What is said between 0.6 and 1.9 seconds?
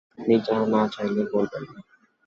না চাইলে বলবেন না।